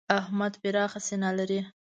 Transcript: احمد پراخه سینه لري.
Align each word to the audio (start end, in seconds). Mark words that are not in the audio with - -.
احمد 0.19 0.53
پراخه 0.63 0.99
سینه 1.07 1.29
لري. 1.37 1.61